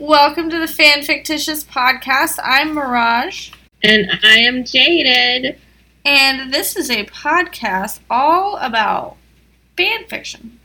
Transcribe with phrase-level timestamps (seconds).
[0.00, 2.38] Welcome to the FanFictious podcast.
[2.42, 3.50] I'm Mirage,
[3.82, 5.58] And I am Jayded.
[6.06, 9.16] and this is a podcast all about
[9.76, 10.58] fan fiction.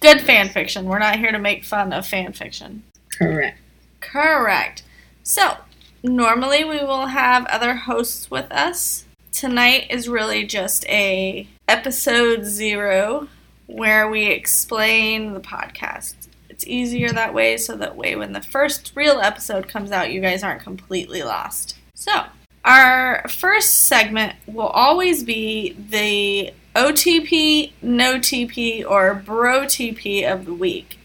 [0.00, 0.86] Good fan fiction.
[0.86, 2.82] We're not here to make fun of fan fiction.
[3.16, 3.58] Correct.
[4.00, 4.82] Correct.
[5.22, 5.58] So,
[6.02, 9.04] normally we will have other hosts with us.
[9.30, 13.28] Tonight is really just a episode 0
[13.66, 16.14] where we explain the podcast.
[16.58, 20.20] It's easier that way so that way when the first real episode comes out you
[20.20, 21.78] guys aren't completely lost.
[21.94, 22.24] So,
[22.64, 30.52] our first segment will always be the OTP, no TP, or bro TP of the
[30.52, 30.98] week.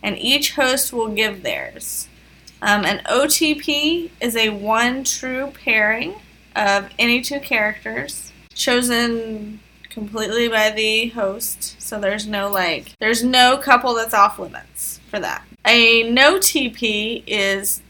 [0.00, 2.06] And each host will give theirs.
[2.62, 6.14] Um, an OTP is a one true pairing
[6.54, 9.58] of any two characters chosen
[9.90, 11.80] completely by the host.
[11.80, 15.44] So there's no like, there's no couple that's off limits for that.
[15.66, 17.82] A no TP is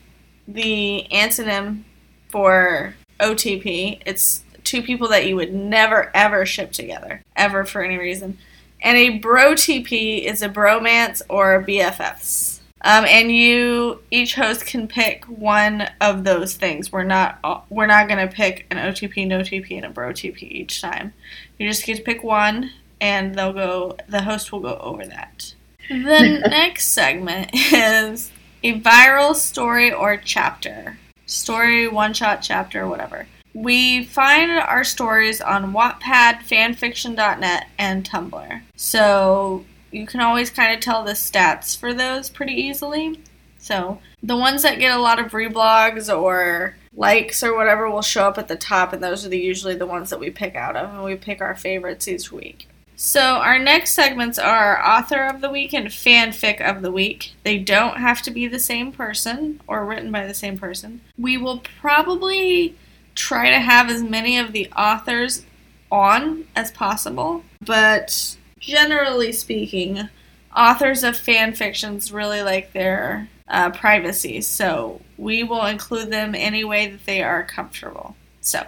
[0.49, 1.85] the antonym
[2.29, 4.03] for OTP.
[4.05, 8.39] It's two people that you would never ever ship together, ever for any reason.
[8.83, 12.50] And a bro TP is a bromance or BFFs.
[12.83, 16.91] Um, and you each host can pick one of those things.
[16.91, 20.81] We're not we're not gonna pick an OTP, no TP, and a bro TP each
[20.81, 21.13] time.
[21.59, 23.97] You just get to pick one, and they'll go.
[24.09, 25.55] The host will go over that.
[25.89, 28.31] The next segment is
[28.63, 30.99] a viral story or chapter.
[31.27, 33.27] Story, one shot, chapter, whatever.
[33.53, 38.63] We find our stories on Wattpad, fanfiction.net, and Tumblr.
[38.77, 43.21] So you can always kind of tell the stats for those pretty easily.
[43.59, 48.27] So the ones that get a lot of reblogs or likes or whatever will show
[48.27, 50.77] up at the top, and those are the, usually the ones that we pick out
[50.77, 52.69] of, and we pick our favorites each week.
[52.97, 57.33] So our next segments are author of the week and fanfic of the week.
[57.45, 61.01] They don't have to be the same person or written by the same person.
[61.17, 62.77] We will probably
[63.15, 65.47] try to have as many of the authors
[65.91, 70.09] on as possible, but generally speaking,
[70.57, 76.63] authors of fan fictions really like their uh, privacy, so we will include them any
[76.63, 78.15] way that they are comfortable.
[78.41, 78.65] So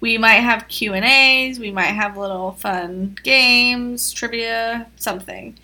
[0.00, 5.56] we might have Q and A's, we might have little fun games, trivia, something.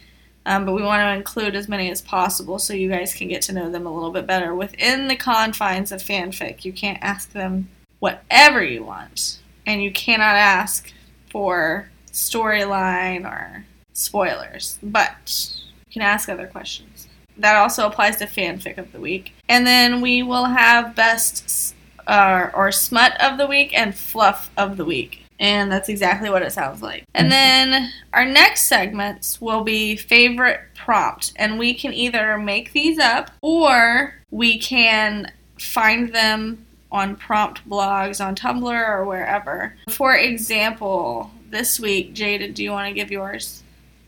[0.47, 3.43] Um, but we want to include as many as possible so you guys can get
[3.43, 6.65] to know them a little bit better within the confines of fanfic.
[6.65, 7.69] You can't ask them
[7.99, 10.91] whatever you want, and you cannot ask
[11.29, 15.51] for storyline or spoilers, but
[15.87, 17.09] you can ask other questions.
[17.37, 19.33] That also applies to fanfic of the week.
[19.49, 21.75] And then we will have best
[22.07, 25.25] uh, or smut of the week and fluff of the week.
[25.39, 27.05] And that's exactly what it sounds like.
[27.15, 31.33] And then our next segments will be favorite prompt.
[31.37, 38.25] And we can either make these up or we can find them on prompt blogs
[38.25, 39.77] on Tumblr or wherever.
[39.89, 43.63] For example, this week, Jada, do you want to give yours?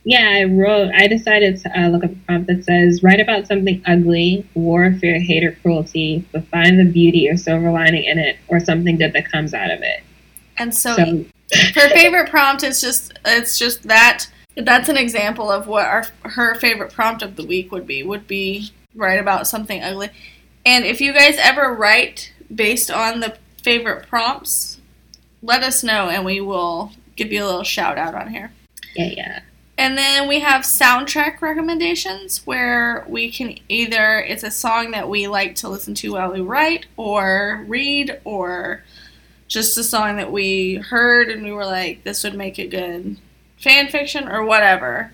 [0.04, 3.46] Yeah, I wrote, I decided to uh, look up a prompt that says, write about
[3.46, 8.36] something ugly, warfare, hate, or cruelty, but find the beauty or silver lining in it,
[8.48, 10.02] or something good that comes out of it.
[10.58, 11.24] And so, So,
[11.74, 14.26] her favorite prompt is just it's just that
[14.56, 18.26] that's an example of what our her favorite prompt of the week would be would
[18.26, 20.10] be write about something ugly.
[20.64, 24.80] And if you guys ever write based on the favorite prompts,
[25.42, 26.92] let us know and we will
[27.22, 28.52] give you a little shout out on here.
[28.96, 29.40] yeah, yeah.
[29.78, 35.26] And then we have soundtrack recommendations where we can either, it's a song that we
[35.26, 38.84] like to listen to while we write or read, or
[39.48, 43.16] just a song that we heard and we were like, this would make a good
[43.58, 45.12] fan fiction or whatever.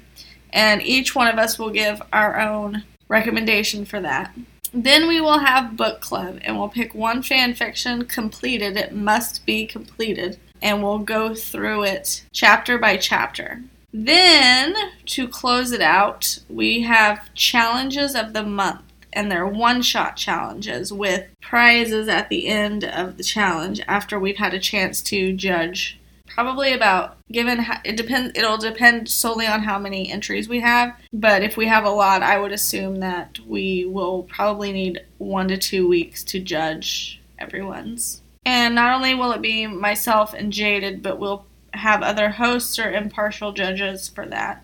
[0.50, 4.34] And each one of us will give our own recommendation for that.
[4.72, 8.76] Then we will have book club and we'll pick one fan fiction completed.
[8.76, 10.38] It must be completed.
[10.60, 13.62] And we'll go through it chapter by chapter.
[13.92, 14.74] Then,
[15.06, 18.82] to close it out, we have challenges of the month,
[19.12, 24.36] and they're one shot challenges with prizes at the end of the challenge after we've
[24.36, 25.98] had a chance to judge.
[26.38, 30.94] Probably about given ho- it depends it'll depend solely on how many entries we have
[31.12, 35.48] but if we have a lot i would assume that we will probably need one
[35.48, 41.02] to two weeks to judge everyone's and not only will it be myself and Jayded
[41.02, 41.44] but we'll
[41.74, 44.62] have other hosts or impartial judges for that.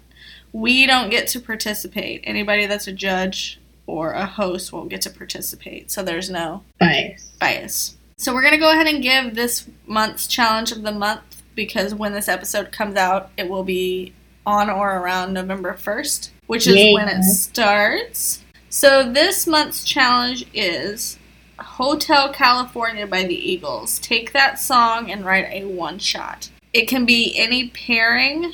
[0.53, 2.23] We don't get to participate.
[2.25, 5.91] Anybody that's a judge or a host won't get to participate.
[5.91, 7.31] So there's no Bias.
[7.41, 7.97] bias.
[8.17, 11.95] So we're going to go ahead and give this month's challenge of the month because
[11.95, 14.13] when this episode comes out, it will be
[14.47, 16.93] on or around November 1st, which is Yeah.
[16.93, 18.41] when it starts.
[18.69, 21.19] So this month's challenge is
[21.59, 23.99] Hotel California by the Eagles.
[23.99, 26.51] Take that song and write a one shot.
[26.73, 28.53] It can be any pairing,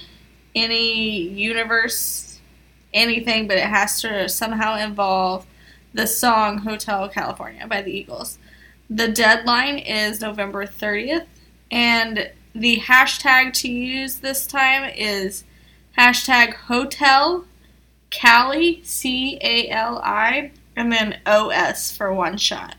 [0.54, 2.38] any universe,
[2.92, 5.46] anything, but it has to somehow involve
[5.94, 8.38] the song Hotel California by the Eagles.
[8.88, 11.26] The deadline is November 30th,
[11.70, 15.44] and the hashtag to use this time is
[15.96, 17.44] hashtag Hotel
[18.10, 22.76] Cali, C A L I, and then OS for one shot.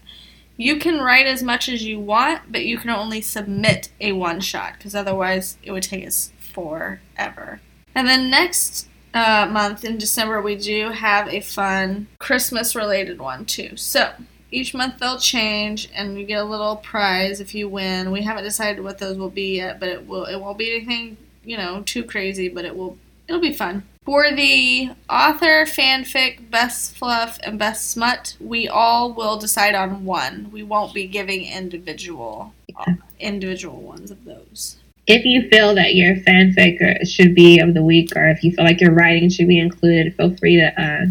[0.57, 4.41] You can write as much as you want, but you can only submit a one
[4.41, 7.61] shot because otherwise it would take us forever.
[7.95, 13.45] And then next uh, month in December, we do have a fun Christmas related one
[13.45, 13.75] too.
[13.75, 14.11] So
[14.51, 18.11] each month they'll change, and you get a little prize if you win.
[18.11, 20.25] We haven't decided what those will be yet, but it will.
[20.25, 22.97] It won't be anything you know too crazy, but it will.
[23.27, 23.83] It'll be fun.
[24.03, 30.49] For the author, fanfic, best fluff, and best smut, we all will decide on one.
[30.51, 34.77] We won't be giving individual uh, individual ones of those.
[35.07, 38.65] If you feel that your fanfic should be of the week, or if you feel
[38.65, 41.05] like your writing should be included, feel free to uh,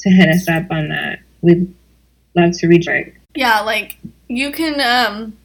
[0.00, 1.20] to hit us up on that.
[1.42, 1.74] We'd
[2.34, 3.04] love to read your
[3.34, 3.98] Yeah, like
[4.28, 5.36] you can um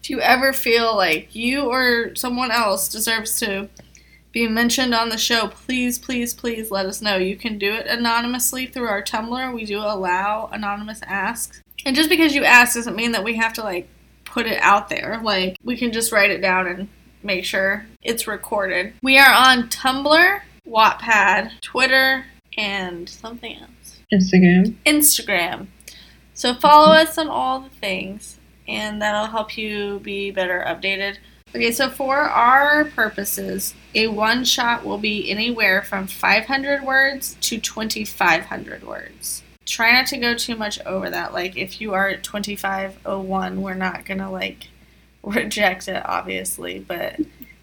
[0.00, 3.68] if you ever feel like you or someone else deserves to
[4.32, 7.16] be mentioned on the show, please, please, please let us know.
[7.16, 9.54] You can do it anonymously through our Tumblr.
[9.54, 11.62] We do allow anonymous asks.
[11.84, 13.88] And just because you ask doesn't mean that we have to like
[14.24, 15.20] put it out there.
[15.22, 16.88] Like we can just write it down and
[17.22, 18.94] make sure it's recorded.
[19.02, 22.24] We are on Tumblr, Wattpad, Twitter,
[22.56, 24.00] and something else.
[24.12, 24.74] Instagram.
[24.84, 25.66] Instagram.
[26.34, 31.18] So follow us on all the things, and that'll help you be better updated.
[31.54, 37.58] Okay, so for our purposes, a one shot will be anywhere from 500 words to
[37.58, 39.42] 2,500 words.
[39.66, 41.34] Try not to go too much over that.
[41.34, 44.68] Like, if you are at 2501, we're not gonna like
[45.22, 47.20] reject it, obviously, but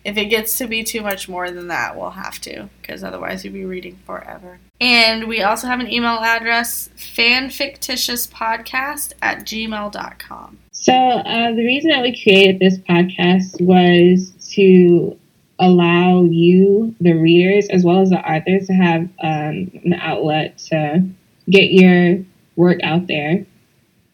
[0.09, 3.45] if it gets to be too much more than that, we'll have to, because otherwise
[3.45, 4.57] you'll be reading forever.
[4.81, 10.57] And we also have an email address, fanfictiouspodcast at gmail.com.
[10.71, 15.15] So uh, the reason that we created this podcast was to
[15.59, 21.07] allow you, the readers, as well as the authors, to have um, an outlet to
[21.49, 22.23] get your
[22.55, 23.45] work out there.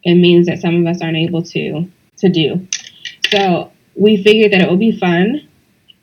[0.04, 2.68] It means that some of us aren't able to to do.
[3.30, 5.48] So we figured that it would be fun,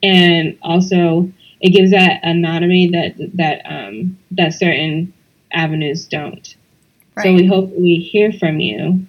[0.02, 5.12] and also it gives that anonymity that that um, that certain
[5.52, 6.56] avenues don't.
[7.22, 9.06] So we hope we hear from you.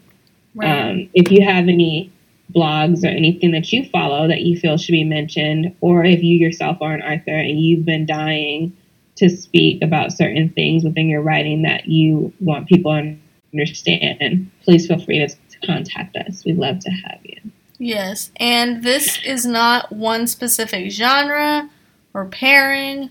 [0.55, 0.89] Right.
[0.89, 2.11] Um, if you have any
[2.53, 6.37] blogs or anything that you follow that you feel should be mentioned, or if you
[6.37, 8.75] yourself are an author and you've been dying
[9.15, 13.17] to speak about certain things within your writing that you want people to
[13.53, 15.35] understand, please feel free to
[15.65, 16.43] contact us.
[16.45, 17.39] We'd love to have you.
[17.83, 21.69] Yes, and this is not one specific genre
[22.13, 23.09] or pairing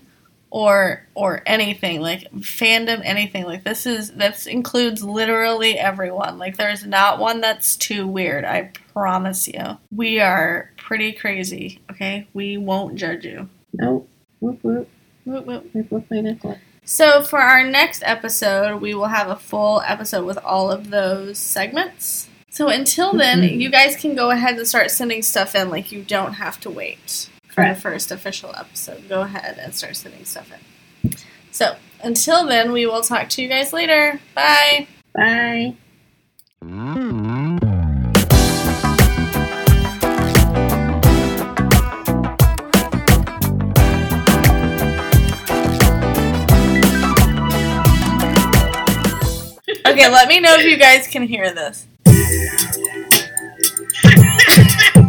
[0.49, 6.85] or or anything like fandom anything like this is this includes literally everyone like there's
[6.85, 12.93] not one that's too weird i promise you we are pretty crazy okay we won't
[12.95, 14.07] judge you Nope.
[14.39, 14.87] Whoop, whoop.
[15.25, 15.73] Whoop, whoop.
[15.73, 16.57] Whoop, whoop, whoop, whoop.
[16.85, 21.39] so for our next episode we will have a full episode with all of those
[21.39, 23.59] segments so until then Mhm.
[23.59, 26.69] you guys can go ahead and start sending stuff in like you don't have to
[26.69, 29.09] wait for the first official episode.
[29.09, 30.51] Go ahead and start sending stuff
[31.03, 31.11] in.
[31.51, 34.19] So until then we will talk to you guys later.
[34.35, 34.87] Bye.
[35.15, 35.75] Bye.
[49.85, 51.87] okay let me know if you guys can hear this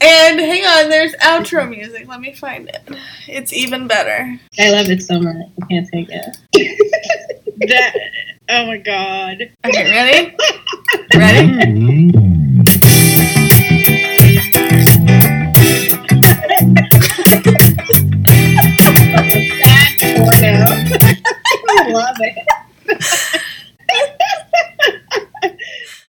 [0.00, 2.82] and hang on there's outro music let me find it
[3.28, 5.36] it's even better I love it so much.
[5.62, 6.36] I can't take it.
[7.68, 7.94] that,
[8.48, 9.50] oh my god.
[9.66, 10.36] okay ready
[11.16, 12.33] ready Mm-hmm.